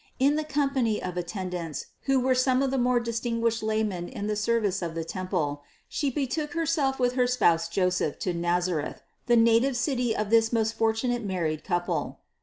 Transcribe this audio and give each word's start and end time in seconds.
In 0.17 0.35
the 0.35 0.43
company 0.43 0.99
of 0.99 1.15
attendants 1.15 1.85
who 2.09 2.19
were 2.19 2.33
some 2.33 2.63
of 2.63 2.71
the 2.71 2.79
more 2.79 2.99
distinguished 2.99 3.61
laymen 3.61 4.09
in 4.09 4.25
the 4.25 4.35
service 4.35 4.81
of 4.81 4.95
the 4.95 5.03
temple, 5.05 5.61
She 5.87 6.09
betook 6.09 6.53
Herself 6.55 6.97
with 6.97 7.13
her 7.13 7.27
spouse 7.27 7.69
Joseph 7.69 8.17
to 8.17 8.33
Nazareth, 8.33 9.03
the 9.27 9.37
native 9.37 9.77
city 9.77 10.15
of 10.15 10.31
this 10.31 10.51
most 10.51 10.73
fortunate 10.75 11.23
married 11.23 11.63
couple. 11.63 12.17